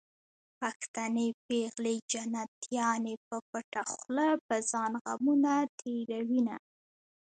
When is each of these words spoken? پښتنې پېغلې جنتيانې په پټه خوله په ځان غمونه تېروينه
پښتنې 0.59 1.27
پېغلې 1.47 1.95
جنتيانې 2.11 3.15
په 3.27 3.37
پټه 3.49 3.81
خوله 3.93 4.27
په 4.47 4.55
ځان 4.71 4.91
غمونه 5.03 5.53
تېروينه 5.79 6.55